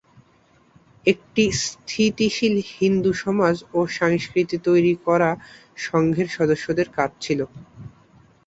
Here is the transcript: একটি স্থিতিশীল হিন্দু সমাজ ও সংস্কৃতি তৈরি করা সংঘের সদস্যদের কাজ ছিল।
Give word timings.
একটি 1.05 1.43
স্থিতিশীল 1.63 2.55
হিন্দু 2.73 3.11
সমাজ 3.23 3.55
ও 3.73 3.79
সংস্কৃতি 3.99 4.57
তৈরি 4.67 4.93
করা 5.05 5.29
সংঘের 5.85 6.27
সদস্যদের 6.37 6.87
কাজ 6.97 7.11
ছিল। 7.21 7.39